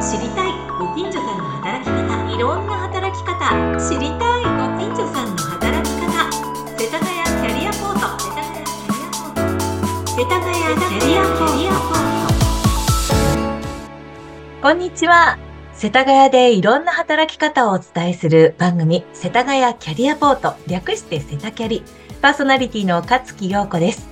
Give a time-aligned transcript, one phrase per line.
[0.00, 3.36] 知りたいご近所さんの働き方いろんな働き方
[3.78, 6.32] 知りたいご近所さんの働き方
[6.80, 9.44] 世田谷キャリアポート世田谷キャリアポート
[10.18, 12.00] 世田谷キャリアポー
[14.58, 15.38] トこんにちは
[15.74, 21.82] 世田谷でいろんな働き方をお伝えする番組世田谷キャリアポート略してセタキャリ
[22.22, 24.09] パーソナリティの勝木陽子です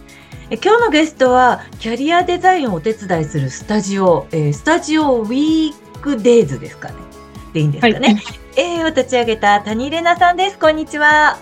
[0.51, 6.95] 今日のゲストはキャリアデザインをお手伝いするスタジオ、えー、スタジオウィークデイズですかね。
[7.53, 8.09] でいいんですかね。
[8.09, 8.17] はい、
[8.57, 10.59] えー、を立ち上げた谷玲奈さんです。
[10.59, 11.39] こんにちは。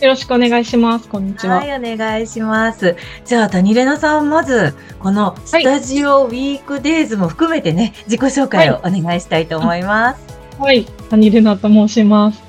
[0.00, 1.08] よろしくお願いします。
[1.08, 1.56] こんにちは。
[1.56, 2.96] はい、お願いします。
[3.24, 10.38] じゃあ、谷玲奈さん、まず、このスタジオウィークデイズも含めてね、自己紹介をお願いしたいと思います。
[10.58, 12.42] はい、谷玲奈と申します。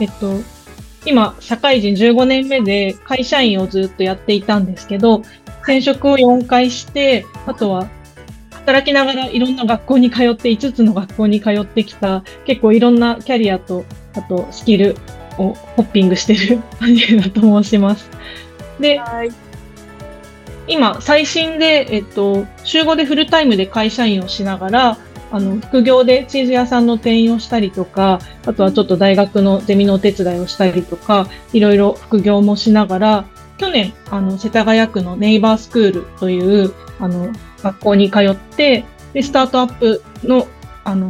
[0.00, 0.40] えっと、
[1.06, 5.22] 今、社会人15年目で会社員をずっとやっていたんですけど、
[5.62, 7.88] 転職を4回して、あとは
[8.50, 14.96] 働きながらいろんな学校に通って、5つの学校に通ってきた、結構いろんなキャリアと、あとスキル
[15.38, 18.10] をホッピングしてるアニメだと申します。
[18.80, 19.00] で、
[20.66, 24.98] 今、最新で、えっと、週5でフルタイムで会社員をしながら、
[25.30, 33.24] あの、副業でチーズ屋さんの店員をしたりとか、あとはちょっと大学のゼミのお手伝いをしたりとか、いろいろ副業もしながら、
[33.58, 40.46] 去年、あの、世田谷区のネイバースクールという、あの、学校に通って、で、スタートアップの、
[40.84, 41.08] あの、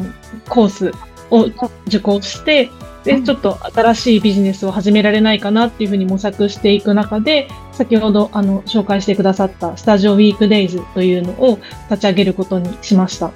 [0.49, 0.93] コース
[1.31, 1.47] を
[1.87, 2.71] 受講して、
[3.05, 11.59] で、ちょっと新しいビジネスを始められないかなっていうふうに模索していく中で、先ほど、あの、紹介してくださったスタジオウィークデイズというのを
[11.91, 13.31] 立ち上げることにしました。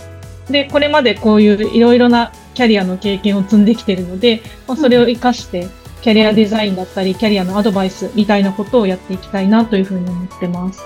[0.50, 5.68] で、これまでこういういろいろなキャリアの経験を積んできているので、まあ、それを活かして、
[6.02, 10.80] キャリアデザインだったり、キャリアのアドバイスみたいなことをやっていきたいなというふうに思ってます。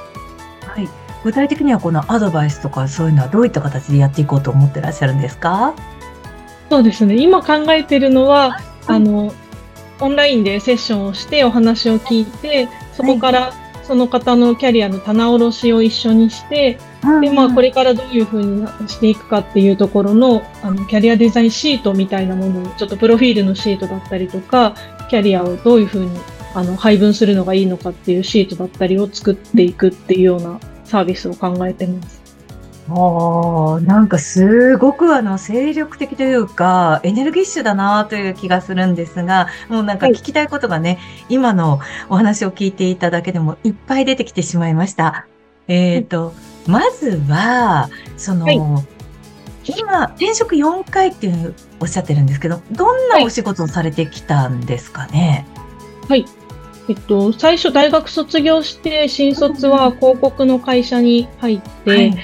[0.67, 0.89] はい。
[1.23, 5.75] 具体的にはこのアドバイスとかそういうのはどういった形でやっていこうと思ってらっしゃるんですか？
[6.69, 7.17] そうですね。
[7.17, 9.33] 今考えているのは、あの、
[10.01, 13.52] オンラインでセッションをしてお話を聞いて、そこから
[13.86, 16.78] その方のキャリアの棚卸しを一緒にして、
[17.20, 24.74] で、まあ、これからどういうふうにしていくかっていうところの、あの、キャリアデザインシートみたいなものを、ちょっとプロフィールのシートだったりとか、
[25.11, 26.11] キャリアをどういうふうに、
[26.55, 32.23] あの、配分するのがいいのかっていうシートだったりを作っていくっていうようなサービスを考えてます。
[32.90, 41.80] ああ、なんかすごくあの精力的というか、エネルギッシュだなという気がするんですが、もうなんか聞きたいことがね、今の
[42.11, 45.27] お話を聞いていただけでもいっぱい出てきてしまいました。
[45.67, 46.34] えっ、と、
[46.67, 48.61] まずは、その、はい。
[49.78, 55.46] 今、転職4回っていうおっしゃってるんですけど、どんなお仕事をされてきたんですかね？
[56.06, 56.27] はい。
[56.86, 62.14] えっと、最初大学卒業して、新卒は広告の会社に入って、はい。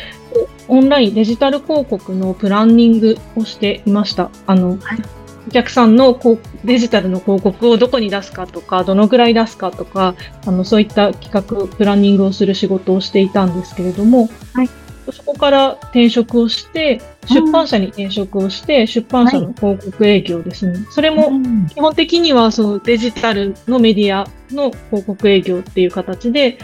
[0.68, 4.30] オンラインデジタル広告のプランニングをしていました。
[4.46, 5.02] あの、はい、
[5.48, 10.14] お客さんのこうデジタルの広告をどこに出すかとか、どのぐらい出すかとか、
[10.46, 14.68] あのそういった企画、プランニングをする仕事をしていたんですけれども、はい、
[15.10, 20.72] そこから転職をして、出版社に転職をして、出版社の広告営業ですね。
[20.72, 21.32] はい、それも
[21.68, 26.58] 基本的にはそのデジタルのメディアの広告営業っていう形で、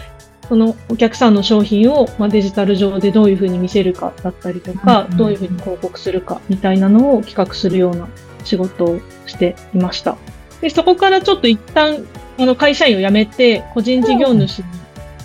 [0.49, 8.09] そのお客さんの商品を、まあ、デジタル上でどういうふうに見せるかだったりとか、どういうふうに広告するかみたいなのを企画するような
[8.45, 10.17] 仕事をしていました。
[10.61, 12.07] で、そこからちょっと一旦、
[12.39, 14.65] あの、会社員を辞めて、個人事業主に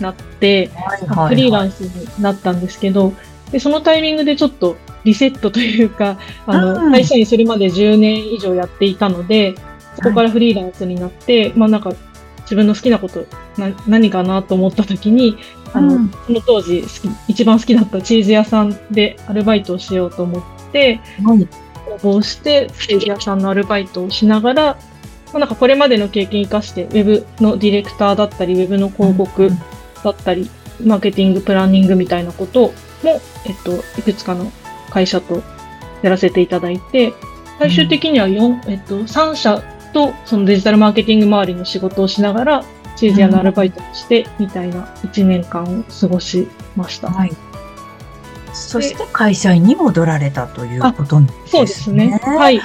[0.00, 0.70] なって、
[1.28, 3.12] フリーランスになったんですけど、
[3.50, 9.54] で、そのタイミングでちょっとリセットというか、あの、会社員するまで10年以上やっていたので、
[9.96, 11.92] そこからフリーランスになって、まあなんか
[12.42, 13.26] 自分の好きなことな
[13.86, 15.36] 何かなと思った時に
[15.72, 20.42] あの、うん、その当時好き一番好きだったチーズ屋さんでアルバイトをしようと思っ
[20.72, 21.48] て、はい、
[21.88, 24.78] 応募してチーズ屋さんのアルバイトをしながら、ま
[25.34, 29.50] あ、なんかこれまでの経験生かしてウェブのディレクターだったりウェブの広告
[30.02, 34.50] だったり、うん、マーケティングプランニングみたいなことも、えっと、いくつかの
[34.90, 35.42] 会社と
[36.02, 37.12] やらせていただいて
[37.58, 39.62] 最終的には4、えっと、3社
[39.92, 42.64] と、そのデジタルマーケティング周りの仕事をしながら、
[43.02, 46.46] チーズ屋のアルバイトをして、みたいな1年間を過ごし
[46.76, 47.10] ました。
[47.10, 47.32] はい。
[48.52, 51.48] そして会社員に戻られたということですね。
[51.48, 52.20] そうですね。
[52.22, 52.60] はい。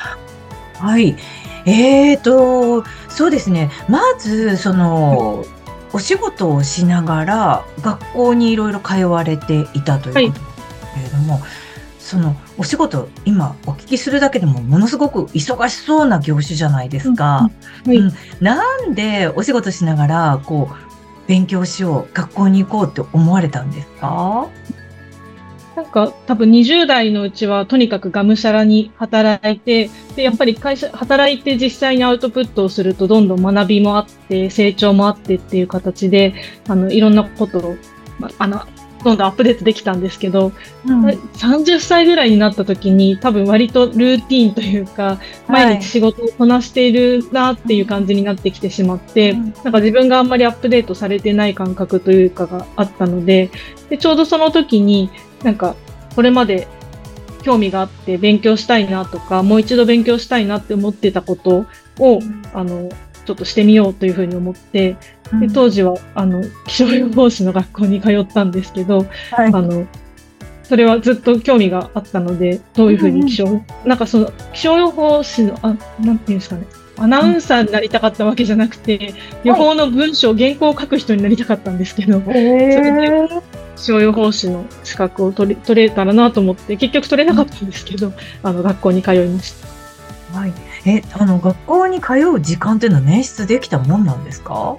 [0.76, 1.18] はい。
[1.66, 3.72] えーと、そうですね。
[3.90, 5.44] まず、その、
[5.92, 11.67] お仕事をしながら、学校にいろいろ通われていたということですけれども、はい
[12.08, 17.50] そのお仕事今お聞きするだけでもものすごく忙しそうな業種じゃないですか。
[17.86, 17.98] うん、はい。
[17.98, 24.48] うん、なんでお仕事しながらこう勉強しよう学校に行こうって思われたんですか？
[25.76, 36.34] なんか多分20代のうちはとにかくがむしゃらに働いて、で、やっぱり会社、働いて実際にアウトプットをするとどんどん学びもあって、成長もあってっていう形で、
[36.68, 37.76] あの、いろんなことを、
[38.18, 38.66] まあの、
[39.04, 40.52] どんどんアップデートできたんですけど、
[40.86, 53.50] うん、30歳ぐらいになった時に多分割とルーティンというか、毎日仕事をこなしているなっていう感じになってきてしまって、なんか自分があんまりアップデートされてない感覚というかがあったので、
[53.90, 55.10] でちょうどその時に
[55.44, 55.76] なんか、
[56.16, 56.68] これまで
[57.44, 61.66] 興味があって勉強したいなとか、もう一度勉強したいなって思ってたこと
[62.00, 62.20] を、
[62.54, 62.90] あの、
[63.28, 64.96] ちょっとしてみようというふうに思って、
[65.42, 69.08] で当時は、あの、気象予報士の学校に通ったんですけど、はい、
[69.48, 69.86] あの、
[70.64, 76.66] それはずっと興味があったので、どういうふうに気象、うん、なんかその、気象予報士の、あ、なんていうんですかね、
[76.98, 79.14] アナウンサーになりたかったわけじゃなくて、
[79.44, 83.30] 予報の文章、原稿を書く人になりたかったんですけど、それで
[83.76, 89.54] 気象予報士の資格を取れ取れたらなと思って、結局取れなかったんですけど、あの、学校に通いまし
[90.32, 90.38] た。
[90.40, 90.54] はい。
[90.86, 94.76] え、あの、学校に通う時間っていうのは捻出できたもんなんですか？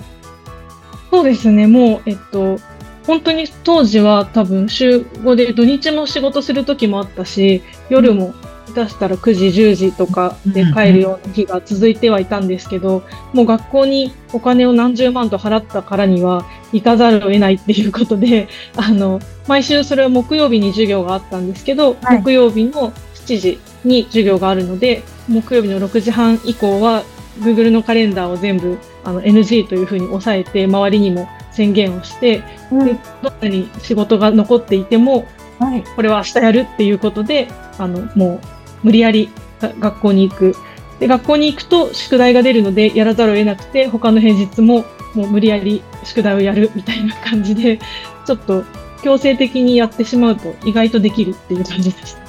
[1.11, 1.67] そうですね。
[1.67, 2.59] もう、えっと、
[3.07, 8.35] 本当に当時は多分週5で土日も仕事する時もあったし、夜も
[8.75, 13.03] 下手したら9時、10時とかで帰るような日が続いてはいたんですけど、
[13.33, 23.59] もう学校にお金を何十万と払ったからには行かざるを得ないっていうことで、あの、毎週それは木曜日に授業があったんですけど、はい、木曜日の7時
[23.89, 27.03] に授業があるので、木曜日の6時半以降は
[27.41, 35.27] Google のカレンダーを全部あの NG というふうに抑えて、周りにも宣言をして、うん、でどんなに仕事が残っていても、
[35.59, 37.49] はい、これは明日やるっていうことで、
[37.79, 38.41] あの、もう
[38.85, 39.31] 無理やり
[39.61, 40.55] 学校に行く。
[41.01, 44.85] で、学校に行くと宿題が出るのでやらざるを得なくて、他の平日も
[45.15, 47.79] もう無理やり宿題をやるみたいな感じで、
[48.27, 48.65] ちょっと
[49.03, 52.28] 強制的にやってしまうと意外とできるっていう感じでした。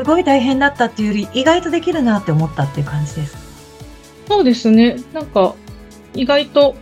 [0.00, 3.36] すごい大変だったっていうより、意外とできるなって思ったっていう感じです
[4.26, 4.96] そうですね。
[5.12, 5.54] なんか、
[6.14, 6.74] 意外と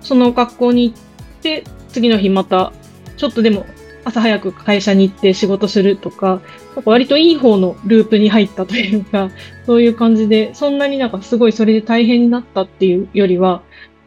[0.00, 2.72] その学校に行って、次の日また、
[3.16, 3.66] ちょっとでも
[4.04, 6.40] 朝早く会社に行って仕事するとか、
[6.76, 9.30] なんか割といい方のループに入ったというか、
[9.66, 13.62] そういう感じで、そんなになんかすごいそれで大変になったっていうよりは、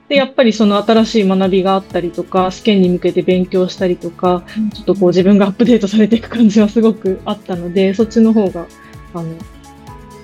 [0.10, 8.68] で、やっぱりその新しい学びがあったりとか、試験に向けて勉強したりとか、ちょっとこう自分がアップデートされていく感じはすごくあったので、そっちの方が、
[9.14, 9.34] あの、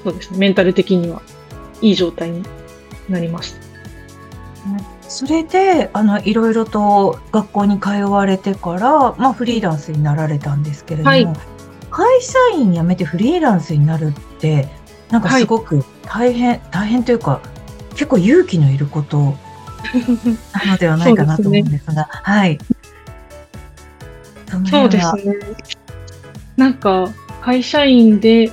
[0.03, 1.21] そうですね、メンタル的には
[1.81, 2.43] いい状態に
[3.07, 3.69] なりました。
[5.09, 11.27] それで、あの、いろいろと学校に通われてから、まあ、フリーランスになられたんですけれども、はい、
[11.89, 14.67] 会社員辞めてフリーランスになるって、
[15.09, 17.41] なんかすごく大変、はい、大変というか、
[17.91, 19.35] 結構勇気のいること
[20.65, 22.59] なのではないかなと思うんですが、すね、はい。
[24.69, 25.35] そうですね。
[26.57, 27.09] なんか、
[27.41, 28.51] 会社員で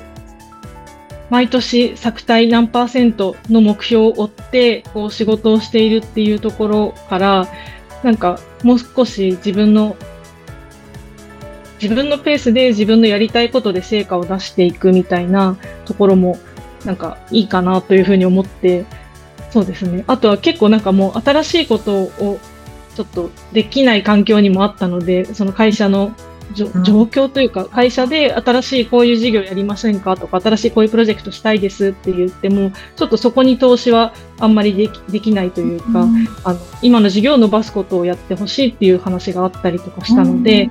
[1.30, 7.48] 毎年作体何パーセントの目標を追ってこう仕事をしているっていうところから
[8.02, 9.96] なんかもう少し自分の
[11.82, 16.38] 自分のペースで自分のやりたいことで成果を出していくみたいなところも
[16.84, 18.86] なんかいいかなというふうに思って
[19.50, 20.04] そうですね。
[20.06, 22.38] あとは結構なんかもう新しいことを
[22.94, 26.12] ちょっとできない環境にもあったのでその会社の
[26.54, 30.16] 状況というか、会社で新しいこういう事業やりませんか？
[30.16, 40.70] とか、新しいこういうプロジェクトしたいですって言っても、ちょっとそこに投資はあんまりできできないというか、うん、あの今の事業を伸ばすことをやってほしいっていう話があったりとかしたので、うん、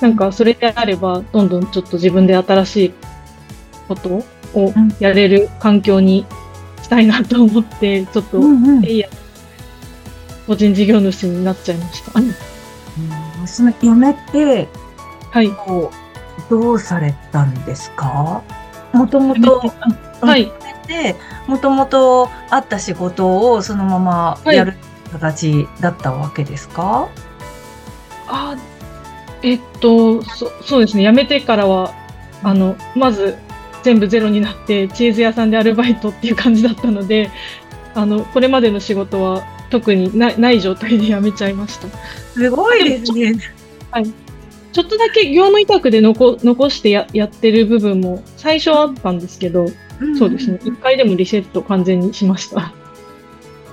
[0.00, 2.94] なんかそれであれば、どんどんちょっと自分で新しい
[3.88, 6.24] ことをやれる環境に
[6.86, 8.82] したいなと思って、ちょっと、うんうん、
[10.46, 12.20] 個人事業主になっちゃいました。
[12.20, 14.68] うん、その辞めて
[15.32, 15.50] はい。
[16.48, 18.42] どうされたんですか？
[18.92, 19.60] もともと、
[20.20, 20.52] はい。
[21.48, 24.74] もともとあった仕事をそのままやる
[25.10, 27.10] 形だったわけですか、はい、
[28.28, 28.56] あ、
[29.42, 31.02] えっと、そそうですね。
[31.02, 31.92] 辞めてからは、
[32.44, 33.36] あの、まず
[33.86, 37.30] 全部ゼロになってチーズ屋さんでアルバイトっていう感じだったので、
[37.94, 41.86] あの、これまでの仕事は特にないない状態で辞めちゃいました。
[42.34, 43.36] すごいですね。
[43.92, 44.12] はい。
[44.72, 49.66] ちょっとだけ業務委託で残残してややってる部分も最初はあったんですけど、
[50.00, 50.58] うん、そうですね。
[50.64, 52.72] 一回でもリセット完全にしました。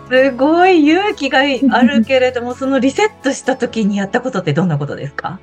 [0.10, 5.40] すごい勇気があるけれども、 そのリセットした時にやったことってどんなことですか？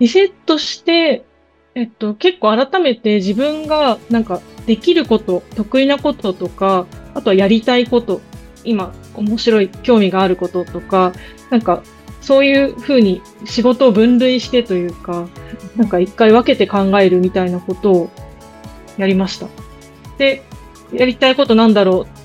[0.00, 1.24] リセットして、
[1.74, 8.20] えっと、結構改めて自分がなんかできること、得意なこととか、あとはやりたいこと、
[8.64, 11.12] 今面白い興味があることとか、
[11.50, 11.82] なんか
[12.20, 15.28] そういうふうに仕事を分類してというか、
[15.76, 18.10] なんか一回分けて考えるみたいなことを
[18.96, 19.46] やりました。
[20.18, 20.42] で、
[20.92, 22.19] やりたいことなんだろう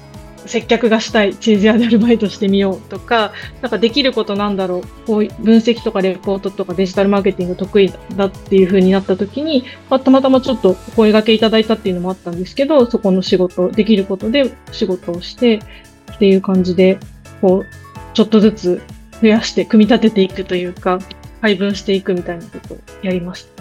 [0.45, 15.59] 接客がしたい、チーズ屋でアルバイトしてみようとか、なんかできることなんだろう、こう分析とかレポートとかデジタルマーケティング得意だっていう風になった時に、まあ、たまたまちょっとお声掛けいただいたっていうのもあったんですけど、そこの仕事、できることで仕事をして
[16.13, 16.99] っていう感じで、
[17.41, 17.65] こう、
[18.13, 18.81] ちょっとずつ
[19.21, 20.99] 増やして組み立てていくというか、
[21.41, 23.54] 配分していくみたいなことをやりました。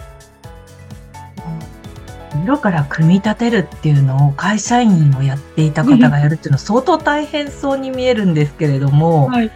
[2.43, 9.51] 色から組み立てるっていうのを会社員をやっていた方がやるっていうのは相当大変そうに見えるんですけれども、はい、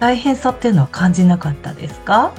[0.00, 2.32] 大変さっていうのは感じなかったですか？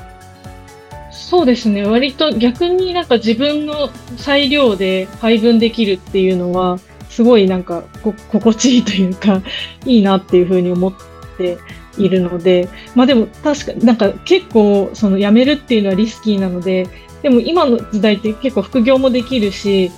[1.11, 1.83] そうですね。
[1.85, 7.83] 割と逆になんか自分の裁量で配分できるっていうのはすごいなんか
[8.31, 9.41] 心地いいというか
[9.85, 10.93] いいなっていうふうに思っ
[11.37, 11.57] て
[11.97, 16.87] いるのでまあでも確かなんか結構その辞めるっていうのはリスキーなので
[17.21, 19.91] でも今の時代って結構副業もできるし、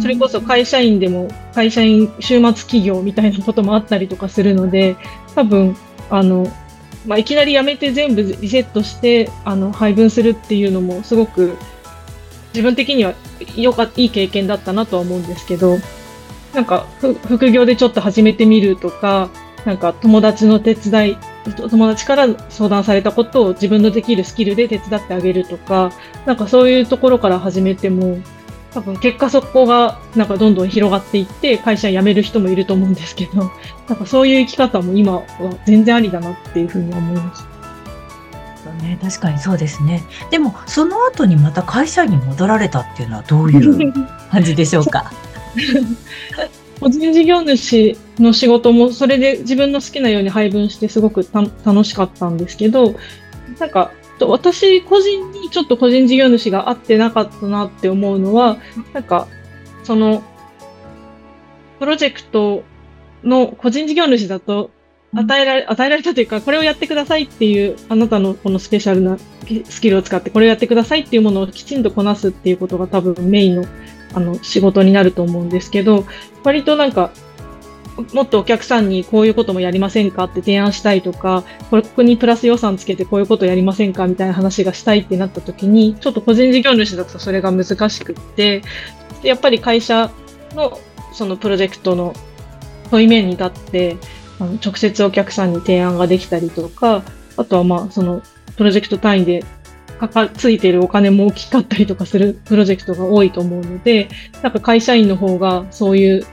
[0.00, 4.96] それこそ会社員でも会社員週末企業みたいなこともあったりとかするので、
[5.34, 5.76] 多分、
[6.10, 6.46] あの、
[7.06, 11.56] まあ、いきなり辞めて全部リセットして、あの、配分するっていうのもすごく
[12.52, 13.14] 自分的には
[13.56, 15.78] よかいい経験だったなとは思うんですけど、
[16.54, 16.86] なんか、
[17.26, 19.30] 副業でちょっと始めてみるとか、
[19.64, 21.16] なんか友達の手伝い
[21.70, 25.92] 友達から相談されたことを自分のできるスキルで手伝ってあげるとか、
[26.26, 28.18] なんかそういうところから始めても、
[28.72, 33.50] 多分結果そこがなんかどんどん広がっていって会社辞める人もいると思うんですけど、
[33.88, 35.22] なんかそういう生き方も今は
[35.66, 37.46] 全然ありだなっていうふうに思います。
[38.82, 40.04] ね、確かにそうですね。
[40.30, 43.56] でも、その後にまた会社に戻られたっていうのはどうい
[43.88, 43.92] う
[44.30, 45.10] 感じでしょうか？
[46.78, 52.94] 個人事業主の仕事もそれで自分の好きなように配分してすごく楽しかったんですけど、
[53.58, 58.58] なんか、私個人にちょっと個人事業主が合ってなかったなって思うのは、
[58.92, 59.28] なんか、
[59.84, 60.22] その、
[61.78, 62.64] プロジェクト
[63.22, 64.70] の個人事業主だと、
[65.14, 69.16] 与えられ、与えられたというか、これをやってくださいっていう、あなたのこのスペシャルな
[69.68, 73.64] スキルを使ってこれをやってくださいっていうものをきちんとこなすっていうことが多分メインの
[74.14, 76.04] あの仕事になると思うんですけど、
[76.44, 77.10] 割となんか、
[78.12, 88.62] もっとお客さんにこういうこともやりませんかって提案したいとか、これこにプラス予算つけてこういうことやりませんかみたいな話がしたいってなった時に、ちょっと個人事業主だとそれが難しくって、
[89.22, 90.10] やっぱり会社
[90.54, 90.78] の
[91.12, 92.14] そのプロジェクトの
[92.90, 93.96] 問い面に立って、
[94.40, 97.02] あの直接お客さんに提案ができたりとか、
[97.36, 98.22] あとはまあその
[98.56, 99.44] プロジェクト単位で
[99.98, 104.08] かか、ついてるお金も大きかったりとかするプロジェクトが多いと思うので、
[104.42, 106.26] なんか会社員の方がそういう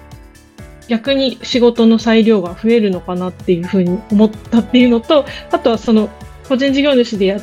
[0.88, 6.10] 逆に仕事の裁量が増えるのかなっていうふうに思ったっていうのと、あとはその
[6.48, 7.42] 個人事業主でやっ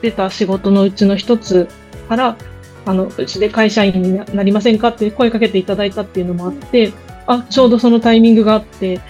[0.00, 1.68] てた仕事のうちの一つ
[2.08, 2.36] から、
[2.84, 6.92] あの、うちで会社員になりませんかって声かけていただいたっていうのもあって、
[7.26, 9.00] あ、ちょうどそのタイミングがあって、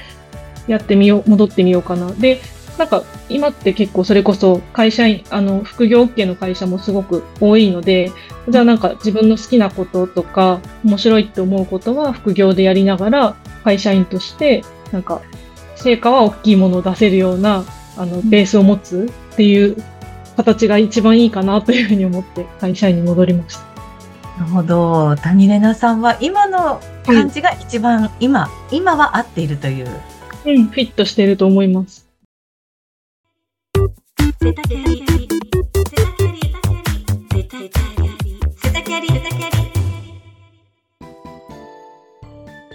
[0.66, 2.12] やってみよう、戻ってみようかな。
[2.12, 2.40] で、
[2.78, 8.10] なんか今って結構それこそ会社員、あの、副業 OK の会社もすごく多いので、
[8.48, 15.20] じゃあなんか自分の好きなこととか、面白いって思うことは副業でやりながら、会社員として、なんか、
[15.76, 17.64] 成果は大きいものを出せるような、
[17.96, 19.76] あの、ベースを持つっていう
[20.36, 23.72] 形が一番いいかなというふうに思って会社員に戻りました。
[24.38, 25.16] なるほど。
[25.16, 29.88] 谷玲奈さんは今の感じが一番、今、今は合っているという。
[30.44, 32.11] うん、フィットしていると思います。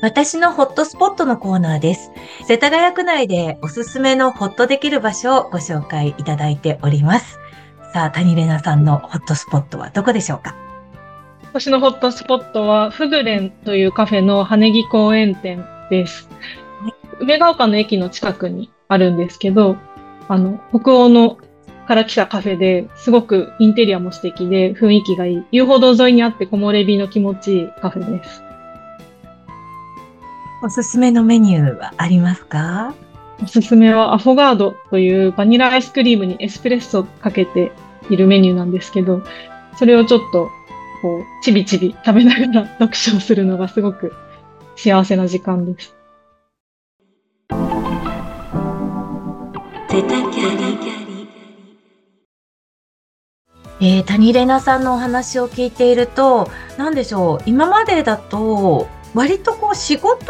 [0.02, 2.12] 私のホットスポットのコーナーです。
[2.48, 7.38] 世田谷区内でおすすめのホッとできる場所をご紹介いただいております。
[7.94, 10.56] さあ、谷玲奈さんのホットスポットはどこでしょうか？
[11.44, 16.28] 私のホットスポットは、フグレンというカフェの羽木公園店です。
[17.20, 19.76] 梅ヶ丘の駅の近くにあるんですけど、
[20.28, 21.38] あの、北欧の
[21.88, 25.44] から来たカフェですごくインテリアも素敵で雰囲気がいい。
[25.52, 28.44] 遊歩道沿いにあって木漏れ日の気持ちいいカフェです。
[30.64, 32.94] おすすめのメニューはありますか？
[33.42, 37.72] おすすめはアフォガードというバニラアイスクリームにエスプレッソかけて
[38.10, 39.22] いるメニューなんですけど、
[39.78, 40.50] それをちょっと
[41.04, 44.14] こう、ちびちび食べながら読書をするのがすごく
[44.76, 45.96] 幸せな時間です。
[53.80, 60.26] えー、谷玲奈さんのお話を聞いていると、何でしょう、今までだと、割とこう仕事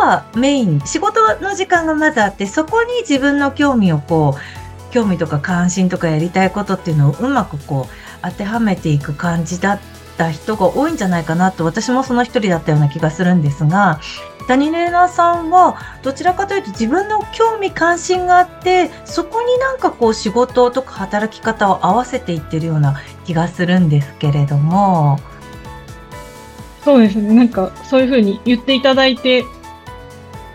[0.00, 9.80] がメイン、仕事の時間がまずあって、そこに自分の興味をこう、興味とか関心とかやりたいことっていうのをうまくこう当てはめていく感じだっ
[10.16, 14.00] た人が多いんじゃないかなと私もその一人だったような気がするんですが
[14.46, 25.18] 谷玲奈さんはどちらかというと自分の興味関心があってそこになんかこう仕事とか働き方を合わせていってるような気がするんですけれども。
[26.84, 27.34] そうですね。
[27.34, 29.44] なんかそういうふうに言っていただいて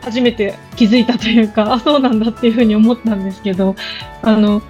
[0.02, 3.76] 初めて気づいたというか あそうなんだっていうふうに思ったんですけど
[4.22, 4.62] あの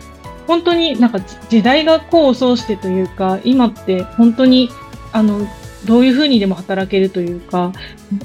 [0.48, 4.70] 本当になんか時代が功を奏してというか今って本当に
[5.14, 5.48] あの
[5.86, 7.74] どういうふうにでも働けるというか、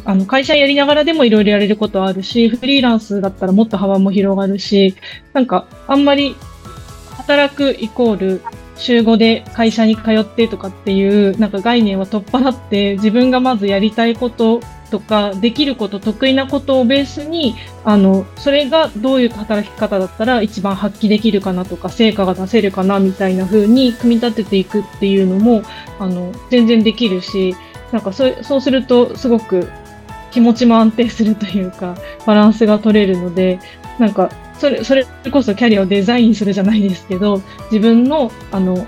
[0.04, 4.94] あの、会社やりながらでもいろいろやれることはあるし、フリーランスだったらもっと幅も広がるし、
[5.32, 6.36] なんか、あんまり
[7.16, 8.42] 働くイコール、
[8.76, 25.62] 週5で会社に通ってとかっていう、なんか概念は取っ払って、自分がまずやりたいこととか、できること、得意なことをベースに、あの、それがどういう働き方だったら一番発揮できるかなとか、成果が出せるかなみたいな風に組み立てていくっていうのも、
[25.98, 27.56] あの、全然できるし、
[27.92, 29.68] なんかそそうするとすごく
[30.32, 33.58] 気持ちも安定するというか、バランスが取れるので、
[33.98, 38.86] なんか、それ、それこそキャリアをデザインするじゃないですけど、自分の、あの、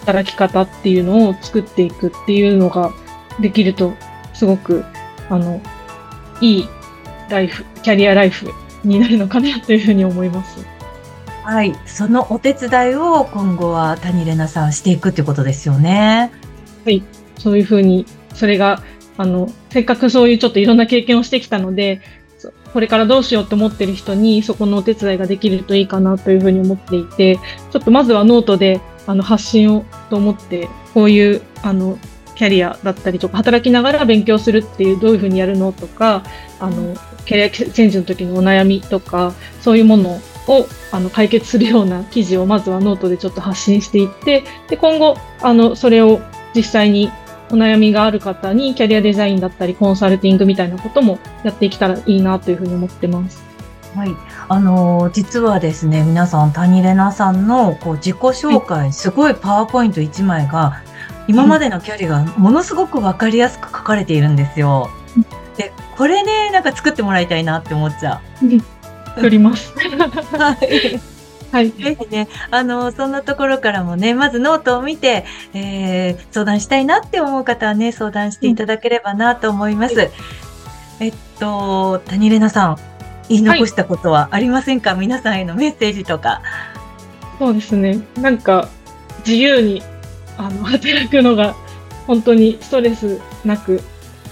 [0.00, 2.92] 働き方っていうのを作っていくっていうのが
[3.40, 3.94] できると、
[4.34, 4.84] すごく
[5.32, 5.60] あの、
[6.40, 6.68] いい
[7.30, 8.50] ライフ、キャリアライフ
[8.84, 10.64] になるのかなというふうに思います。
[11.44, 11.74] はい。
[11.86, 16.30] そのお手伝いを今後は谷玲奈さんしていくってことですよね。
[16.84, 17.02] はい。
[17.38, 18.82] そういうふうに、それが、
[19.16, 22.02] あの、せっかくそういうちょっといろんな経験をしてきたので、
[22.72, 31.98] これからどうしようと思ってる人にそこのお手伝いができるといいかなというふうに思っていて、ちょっとまずはノートであの発信をと思って、こういうあの
[32.34, 36.22] キャリアだったりとか、働きながら勉強するっていう、どういうふうにやるのとか、
[36.60, 46.20] あの、キャリアチェンジの時のお悩みとか、そういうものをあの解決するような記事をまずはノートでちょっと発信していって、で、今後、あの、それを
[46.54, 47.10] 実際に
[47.50, 53.44] お悩みがある方にキャリアデザインだったりコンサルティングみたいなこともやっていけたらいいなというふうに思ってます。
[53.94, 54.16] はい。
[54.48, 60.82] あのー、実はですね、皆さん、谷玲奈さんのこう自己紹介、はい、すごいパワーポイント1枚が
[61.28, 64.90] 今までの距離がものすごく分かりやすく書かれているんですよ。
[65.56, 69.16] で、これね、なんか作ってもらいたいなって思っちゃう。
[69.16, 69.72] 作ります。
[70.36, 71.00] はい。
[71.52, 71.70] はい。
[71.70, 79.94] ぜひね、あの、そんなところからもね、まずノートを見て、えー、相談したいなって思う方はね、相談していただければなと思います。
[79.94, 82.78] うん、えっと、谷玲奈さん、
[83.28, 86.40] 言い残したことはありませんか、はい、皆さんへのメッセージとか。
[87.38, 88.00] そうですね。
[88.16, 88.68] なんか、
[89.26, 89.82] 自由に
[90.46, 91.54] あの働くのが
[92.06, 93.80] 本当にストレスなくっ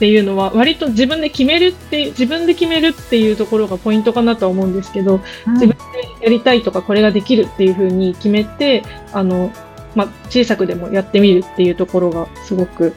[0.01, 5.77] ていうのは割と自分で決めるって自分で決めるっていうところがポイントかなとは思うんですけど、うん、自分
[6.19, 9.53] でやりたいとかこれができるっていうふうに決めてあの、
[9.95, 12.95] まあ、小さくでもやってみるっていうところがすごく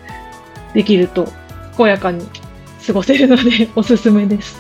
[0.74, 1.28] できると
[1.78, 2.26] 健やかに
[2.86, 4.58] 過ごせるのでおすすめです。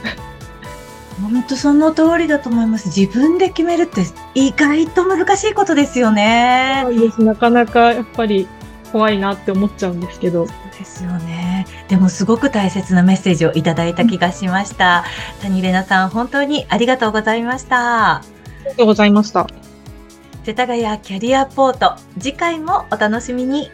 [1.24, 2.88] 本当その通りだと思います。
[2.88, 4.06] 自分で決めるって
[4.36, 6.86] 意外と難しいことですよね。
[7.20, 8.48] なかなかやっぱり
[8.92, 10.48] 怖いなって思っちゃうんですけど。
[10.48, 11.66] そうですよね。
[11.88, 15.06] でもすごく大切なメッセージをいただいた気がしました。
[15.38, 18.16] うん、谷玲奈さん、本当にありがとうございました。
[18.16, 18.22] あ
[18.66, 19.48] りがとうございました。
[20.44, 23.72] 世田谷キャリアポート、次回もお楽しみに。